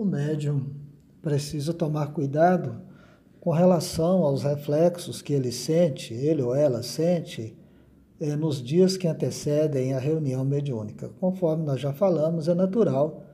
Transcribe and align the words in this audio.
o 0.00 0.04
médium 0.04 0.64
precisa 1.20 1.74
tomar 1.74 2.14
cuidado 2.14 2.80
com 3.38 3.50
relação 3.50 4.24
aos 4.24 4.42
reflexos 4.42 5.20
que 5.20 5.34
ele 5.34 5.52
sente, 5.52 6.14
ele 6.14 6.40
ou 6.40 6.54
ela 6.54 6.82
sente, 6.82 7.54
eh, 8.18 8.34
nos 8.34 8.62
dias 8.62 8.96
que 8.96 9.06
antecedem 9.06 9.92
a 9.92 9.98
reunião 9.98 10.42
mediúnica. 10.42 11.10
Conforme 11.20 11.64
nós 11.64 11.78
já 11.78 11.92
falamos, 11.92 12.48
é 12.48 12.54
natural 12.54 13.24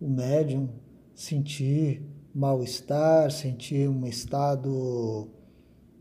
o 0.00 0.08
médium 0.08 0.68
sentir 1.14 2.02
mal-estar, 2.34 3.30
sentir 3.30 3.88
um 3.88 4.04
estado 4.04 5.28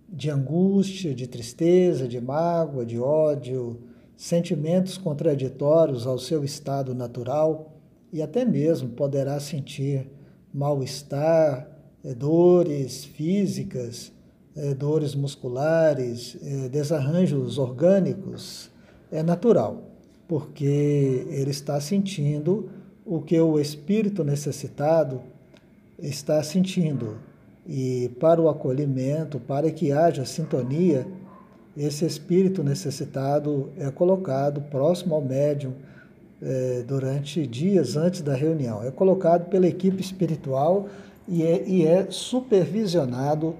de 0.09 0.31
angústia, 0.31 1.13
de 1.13 1.27
tristeza, 1.27 2.07
de 2.07 2.19
mágoa, 2.19 2.83
de 2.83 2.99
ódio, 2.99 3.81
sentimentos 4.15 4.97
contraditórios 4.97 6.07
ao 6.07 6.17
seu 6.17 6.43
estado 6.43 6.95
natural 6.95 7.76
e 8.11 8.21
até 8.21 8.45
mesmo 8.45 8.89
poderá 8.89 9.39
sentir 9.39 10.09
mal-estar, 10.53 11.67
eh, 12.03 12.13
dores 12.13 13.05
físicas, 13.05 14.11
eh, 14.55 14.73
dores 14.73 15.13
musculares, 15.13 16.37
eh, 16.41 16.69
desarranjos 16.69 17.57
orgânicos. 17.57 18.71
É 19.11 19.21
natural, 19.23 19.83
porque 20.27 21.25
ele 21.29 21.51
está 21.51 21.79
sentindo 21.79 22.69
o 23.05 23.21
que 23.21 23.39
o 23.39 23.59
espírito 23.59 24.23
necessitado 24.23 25.21
está 25.99 26.41
sentindo. 26.43 27.17
E 27.65 28.09
para 28.19 28.41
o 28.41 28.49
acolhimento, 28.49 29.39
para 29.39 29.71
que 29.71 29.91
haja 29.91 30.25
sintonia, 30.25 31.05
esse 31.75 32.05
espírito 32.05 32.63
necessitado 32.63 33.71
é 33.77 33.91
colocado 33.91 34.61
próximo 34.61 35.13
ao 35.13 35.21
médium 35.21 35.73
é, 36.41 36.83
durante 36.87 37.45
dias 37.47 37.95
antes 37.95 38.21
da 38.21 38.33
reunião. 38.33 38.83
É 38.83 38.91
colocado 38.91 39.49
pela 39.49 39.67
equipe 39.67 40.01
espiritual 40.01 40.87
e 41.27 41.43
é, 41.43 41.67
e 41.67 41.85
é 41.85 42.07
supervisionado 42.09 43.55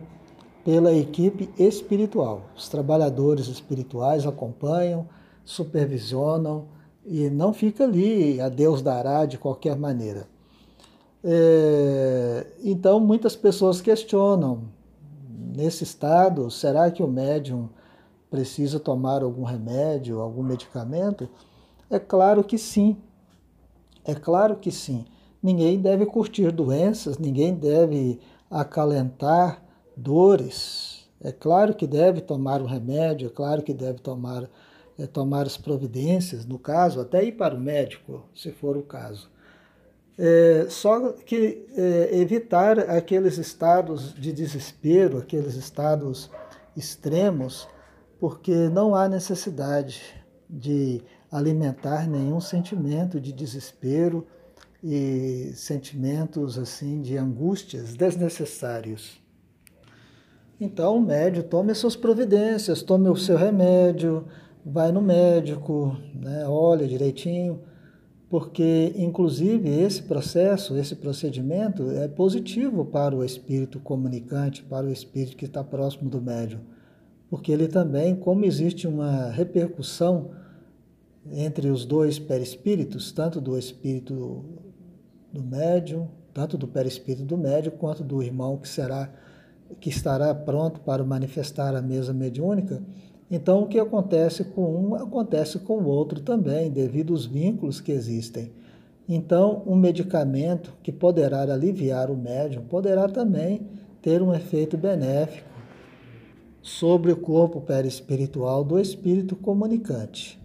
pela 0.63 0.93
equipe 0.93 1.49
espiritual. 1.57 2.41
Os 2.55 2.67
trabalhadores 2.67 3.47
espirituais 3.47 4.25
acompanham, 4.25 5.07
supervisionam 5.45 6.65
e 7.05 7.29
não 7.29 7.53
fica 7.53 7.85
ali 7.85 8.39
a 8.41 8.49
Deus 8.49 8.81
dará 8.81 9.25
de 9.25 9.37
qualquer 9.37 9.77
maneira. 9.77 10.27
É, 11.23 12.47
então, 12.63 12.99
muitas 12.99 13.35
pessoas 13.35 13.81
questionam: 13.81 14.63
nesse 15.55 15.83
estado, 15.83 16.51
será 16.51 16.91
que 16.91 17.01
o 17.01 17.07
médium 17.07 17.69
precisa 18.29 18.79
tomar 18.79 19.23
algum 19.23 19.43
remédio, 19.43 20.19
algum 20.19 20.43
medicamento? 20.43 21.29
É 21.89 21.99
claro 21.99 22.43
que 22.43 22.57
sim. 22.57 22.97
É 24.03 24.13
claro 24.13 24.55
que 24.57 24.71
sim. 24.71 25.05
Ninguém 25.41 25.79
deve 25.79 26.05
curtir 26.05 26.51
doenças, 26.51 27.17
ninguém 27.17 27.53
deve 27.53 28.19
acalentar 28.49 29.63
dores. 29.95 31.07
É 31.21 31.31
claro 31.31 31.73
que 31.73 31.87
deve 31.87 32.21
tomar 32.21 32.61
o 32.61 32.65
remédio, 32.65 33.27
é 33.27 33.31
claro 33.31 33.63
que 33.63 33.73
deve 33.73 33.99
tomar, 33.99 34.49
é, 34.99 35.07
tomar 35.07 35.45
as 35.45 35.57
providências, 35.57 36.45
no 36.45 36.59
caso, 36.59 36.99
até 36.99 37.23
ir 37.23 37.33
para 37.33 37.55
o 37.55 37.59
médico, 37.59 38.23
se 38.35 38.51
for 38.51 38.77
o 38.77 38.83
caso. 38.83 39.29
É, 40.17 40.65
só 40.69 41.11
que 41.13 41.65
é, 41.75 42.17
evitar 42.17 42.79
aqueles 42.79 43.37
estados 43.37 44.13
de 44.13 44.31
desespero, 44.31 45.19
aqueles 45.19 45.55
estados 45.55 46.29
extremos, 46.75 47.67
porque 48.19 48.53
não 48.69 48.95
há 48.95 49.07
necessidade 49.07 50.01
de 50.49 51.01
alimentar 51.31 52.07
nenhum 52.07 52.39
sentimento 52.39 53.19
de 53.19 53.33
desespero 53.33 54.25
e 54.83 55.51
sentimentos 55.55 56.57
assim 56.57 57.01
de 57.01 57.17
angústias 57.17 57.95
desnecessários. 57.95 59.21
Então, 60.59 60.97
o 60.97 61.01
médio 61.01 61.43
tome 61.43 61.71
as 61.71 61.77
suas 61.77 61.95
providências, 61.95 62.81
tome 62.81 63.09
o 63.09 63.15
seu 63.15 63.37
remédio, 63.37 64.25
vai 64.65 64.91
no 64.91 65.01
médico, 65.01 65.95
né, 66.15 66.47
olha 66.47 66.87
direitinho, 66.87 67.61
porque, 68.29 68.93
inclusive, 68.97 69.69
esse 69.69 70.01
processo, 70.03 70.75
esse 70.75 70.95
procedimento 70.95 71.91
é 71.91 72.07
positivo 72.07 72.83
para 72.83 73.15
o 73.15 73.23
espírito 73.23 73.79
comunicante, 73.79 74.63
para 74.63 74.85
o 74.85 74.91
espírito 74.91 75.37
que 75.37 75.45
está 75.45 75.63
próximo 75.63 76.09
do 76.09 76.21
médium, 76.21 76.59
porque 77.29 77.51
ele 77.51 77.67
também, 77.67 78.15
como 78.15 78.45
existe 78.45 78.87
uma 78.87 79.29
repercussão 79.29 80.31
entre 81.31 81.69
os 81.69 81.85
dois 81.85 82.17
perispíritos, 82.17 83.11
tanto 83.11 83.41
do 83.41 83.57
espírito 83.57 84.45
do 85.31 85.43
médium, 85.43 86.07
tanto 86.33 86.57
do 86.57 86.67
perispírito 86.67 87.25
do 87.25 87.37
médium, 87.37 87.73
quanto 87.77 88.03
do 88.03 88.23
irmão 88.23 88.57
que 88.57 88.67
será 88.67 89.11
que 89.81 89.89
estará 89.89 90.33
pronto 90.33 90.79
para 90.79 91.03
manifestar 91.03 91.75
a 91.75 91.81
mesa 91.81 92.13
mediúnica, 92.13 92.81
então, 93.29 93.63
o 93.63 93.67
que 93.67 93.77
acontece 93.77 94.43
com 94.45 94.61
um 94.63 94.95
acontece 94.95 95.59
com 95.59 95.79
o 95.79 95.85
outro 95.85 96.21
também, 96.21 96.71
devido 96.71 97.11
aos 97.11 97.25
vínculos 97.25 97.81
que 97.81 97.91
existem. 97.91 98.51
Então, 99.07 99.63
um 99.65 99.75
medicamento 99.75 100.73
que 100.81 100.91
poderá 100.91 101.41
aliviar 101.41 102.09
o 102.09 102.15
médium 102.15 102.63
poderá 102.63 103.07
também 103.07 103.67
ter 104.01 104.21
um 104.21 104.33
efeito 104.33 104.77
benéfico 104.77 105.49
sobre 106.61 107.11
o 107.11 107.17
corpo 107.17 107.61
perispiritual 107.61 108.63
do 108.63 108.79
espírito 108.79 109.35
comunicante. 109.35 110.39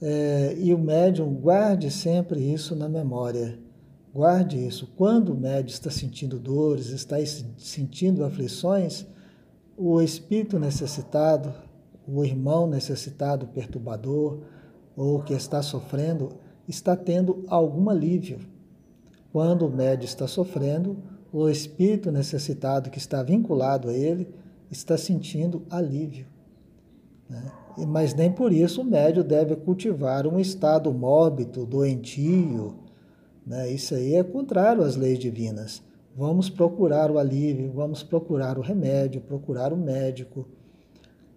É, 0.00 0.56
e 0.58 0.74
o 0.74 0.78
médium 0.78 1.32
guarde 1.34 1.90
sempre 1.90 2.40
isso 2.40 2.74
na 2.74 2.88
memória. 2.88 3.58
Guarde 4.12 4.64
isso. 4.64 4.88
Quando 4.96 5.32
o 5.32 5.36
médium 5.36 5.74
está 5.74 5.90
sentindo 5.90 6.38
dores, 6.38 6.90
está 6.90 7.16
sentindo 7.56 8.24
aflições, 8.24 9.06
o 9.76 10.00
espírito 10.00 10.58
necessitado 10.58 11.52
o 12.06 12.24
irmão 12.24 12.66
necessitado, 12.66 13.46
perturbador 13.46 14.40
ou 14.96 15.22
que 15.22 15.32
está 15.32 15.62
sofrendo, 15.62 16.32
está 16.68 16.96
tendo 16.96 17.44
algum 17.48 17.88
alívio. 17.90 18.38
Quando 19.32 19.66
o 19.66 19.70
médio 19.70 20.04
está 20.04 20.26
sofrendo, 20.28 20.96
o 21.32 21.48
espírito 21.48 22.12
necessitado 22.12 22.90
que 22.90 22.98
está 22.98 23.22
vinculado 23.22 23.88
a 23.88 23.92
ele 23.92 24.28
está 24.74 24.96
sentindo 24.96 25.62
alívio. 25.70 26.26
Né? 27.28 27.42
Mas 27.88 28.14
nem 28.14 28.30
por 28.30 28.52
isso 28.52 28.82
o 28.82 28.84
médio 28.84 29.24
deve 29.24 29.56
cultivar 29.56 30.26
um 30.26 30.38
estado 30.38 30.92
mórbido, 30.92 31.64
doentio. 31.64 32.74
Né? 33.46 33.70
Isso 33.70 33.94
aí 33.94 34.14
é 34.14 34.22
contrário 34.22 34.82
às 34.82 34.96
leis 34.96 35.18
divinas. 35.18 35.82
Vamos 36.16 36.48
procurar 36.48 37.10
o 37.10 37.18
alívio, 37.18 37.72
vamos 37.72 38.02
procurar 38.02 38.58
o 38.58 38.62
remédio, 38.62 39.20
procurar 39.20 39.72
o 39.72 39.76
médico 39.76 40.46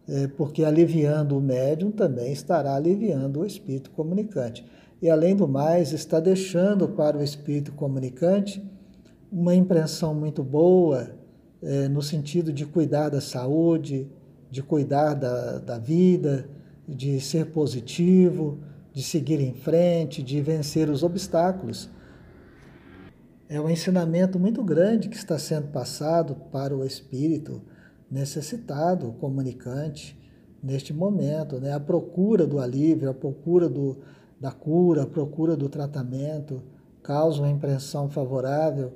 é, 0.08 0.26
porque 0.26 0.64
aliviando 0.64 1.38
o 1.38 1.42
médium 1.42 1.92
também 1.92 2.32
estará 2.32 2.76
aliviando 2.76 3.42
o 3.42 3.46
espírito 3.46 3.92
comunicante. 3.92 4.66
E 5.02 5.10
além 5.10 5.36
do 5.36 5.48
mais, 5.48 5.92
está 5.92 6.20
deixando 6.20 6.88
para 6.88 7.18
o 7.18 7.24
espírito 7.24 7.74
comunicante 7.74 8.64
uma 9.32 9.54
impressão 9.54 10.16
muito 10.16 10.42
boa 10.42 11.12
é, 11.62 11.88
no 11.88 12.02
sentido 12.02 12.54
de 12.54 12.66
cuidar 12.66 13.10
da 13.10 13.22
saúde, 13.22 14.10
de 14.50 14.62
cuidar 14.62 15.14
da, 15.14 15.60
da 15.60 15.78
vida, 15.78 16.48
de 16.88 17.20
ser 17.20 17.48
positivo, 17.48 18.60
de 18.94 19.04
seguir 19.04 19.40
em 19.40 19.54
frente, 19.54 20.24
de 20.24 20.42
vencer 20.42 20.90
os 20.90 21.04
obstáculos. 21.04 21.90
É 23.50 23.60
um 23.60 23.70
ensinamento 23.70 24.40
muito 24.40 24.64
grande 24.64 25.10
que 25.10 25.16
está 25.16 25.38
sendo 25.38 25.68
passado 25.68 26.36
para 26.52 26.76
o 26.76 26.86
espírito 26.86 27.62
necessitado, 28.10 29.12
comunicante, 29.20 30.18
neste 30.62 30.94
momento, 30.94 31.60
né? 31.60 31.74
a 31.74 31.80
procura 31.80 32.46
do 32.46 32.60
alívio, 32.60 33.10
a 33.10 33.14
procura 33.14 33.70
do, 33.70 33.98
da 34.40 34.52
cura, 34.52 35.04
a 35.04 35.08
procura 35.08 35.56
do 35.56 35.70
tratamento, 35.70 36.62
causa 37.04 37.40
uma 37.40 37.50
impressão 37.50 38.10
favorável 38.10 38.92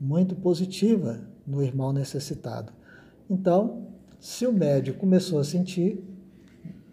muito 0.00 0.34
positiva 0.36 1.20
no 1.46 1.62
irmão 1.62 1.92
necessitado. 1.92 2.72
Então, 3.28 3.88
se 4.20 4.46
o 4.46 4.52
médico 4.52 5.00
começou 5.00 5.38
a 5.38 5.44
sentir, 5.44 6.02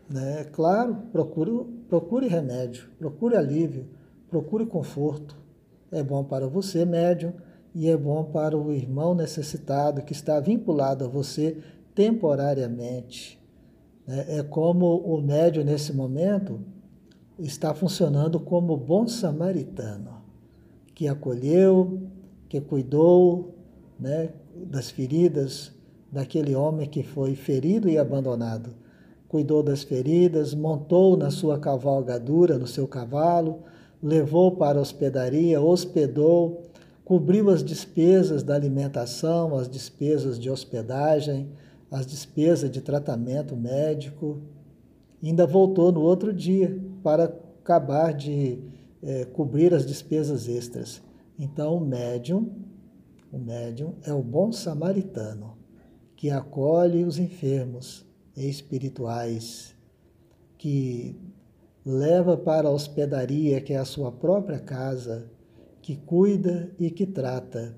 né, 0.10 0.46
claro, 0.52 0.96
procure, 1.12 1.66
procure 1.90 2.28
remédio, 2.28 2.88
procure 3.00 3.36
alívio, 3.36 3.88
procure 4.30 4.66
conforto. 4.66 5.36
É 5.92 6.04
bom 6.04 6.24
para 6.24 6.48
você, 6.48 6.86
médium, 6.86 7.34
e 7.74 7.90
é 7.90 7.98
bom 7.98 8.24
para 8.24 8.58
o 8.58 8.72
irmão 8.72 9.14
necessitado 9.14 10.02
que 10.02 10.14
está 10.14 10.40
vinculado 10.40 11.04
a 11.06 11.08
você 11.08 11.58
temporariamente. 11.94 13.42
É, 14.08 14.40
é 14.40 14.44
como 14.44 14.98
o 14.98 15.22
médio 15.22 15.64
nesse 15.64 15.94
momento 15.94 16.60
está 17.40 17.74
funcionando 17.74 18.40
como 18.40 18.78
bom 18.78 19.08
samaritano, 19.08 20.22
que 20.94 21.08
acolheu, 21.08 22.02
que 22.56 22.62
cuidou 22.62 23.54
né, 24.00 24.30
das 24.56 24.90
feridas 24.90 25.74
daquele 26.10 26.56
homem 26.56 26.88
que 26.88 27.04
foi 27.04 27.36
ferido 27.36 27.90
e 27.90 27.98
abandonado. 27.98 28.70
Cuidou 29.28 29.62
das 29.62 29.84
feridas, 29.84 30.54
montou 30.54 31.18
na 31.18 31.30
sua 31.30 31.60
cavalgadura, 31.60 32.58
no 32.58 32.68
seu 32.68 32.88
cavalo, 32.88 33.64
levou 34.02 34.52
para 34.52 34.80
a 34.80 34.82
hospedaria, 34.82 35.60
hospedou, 35.60 36.64
cobriu 37.04 37.50
as 37.50 37.62
despesas 37.62 38.42
da 38.42 38.56
alimentação, 38.56 39.58
as 39.58 39.68
despesas 39.68 40.40
de 40.40 40.50
hospedagem, 40.50 41.50
as 41.92 42.06
despesas 42.06 42.72
de 42.72 42.80
tratamento 42.80 43.58
médico. 43.58 44.40
Ainda 45.22 45.46
voltou 45.46 45.92
no 45.92 46.02
outro 46.02 46.32
dia 46.32 46.80
para 47.04 47.26
acabar 47.26 48.14
de 48.14 48.60
é, 49.04 49.26
cobrir 49.26 49.74
as 49.74 49.86
despesas 49.86 50.48
extras. 50.48 51.02
Então, 51.38 51.78
o 51.78 51.86
médium, 51.86 52.50
o 53.32 53.38
médium 53.38 53.96
é 54.04 54.14
o 54.14 54.24
bom 54.24 54.52
samaritano 54.52 55.58
que 56.16 56.30
acolhe 56.30 57.04
os 57.04 57.20
enfermos 57.20 58.06
espirituais, 58.36 59.76
que 60.58 61.16
leva 61.86 62.38
para 62.38 62.68
a 62.68 62.72
hospedaria, 62.72 63.62
que 63.62 63.74
é 63.74 63.78
a 63.78 63.86
sua 63.86 64.12
própria 64.12 64.60
casa, 64.60 65.30
que 65.82 65.96
cuida 65.96 66.72
e 66.80 66.90
que 66.90 67.06
trata. 67.06 67.76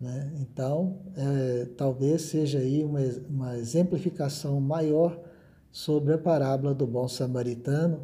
Né? 0.00 0.32
Então, 0.40 0.98
é, 1.16 1.66
talvez 1.76 2.22
seja 2.22 2.58
aí 2.58 2.84
uma, 2.84 3.00
uma 3.28 3.56
exemplificação 3.56 4.60
maior 4.60 5.18
sobre 5.70 6.14
a 6.14 6.18
parábola 6.18 6.74
do 6.74 6.86
bom 6.86 7.08
samaritano, 7.08 8.00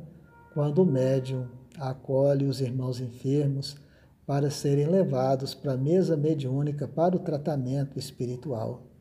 quando 0.52 0.82
o 0.82 0.86
médium 0.86 1.46
acolhe 1.78 2.46
os 2.46 2.60
irmãos 2.60 3.00
enfermos 3.00 3.76
para 4.26 4.50
serem 4.50 4.86
levados 4.86 5.54
para 5.54 5.72
a 5.72 5.76
mesa 5.76 6.16
mediúnica 6.16 6.88
para 6.88 7.16
o 7.16 7.20
tratamento 7.20 7.98
espiritual. 7.98 8.93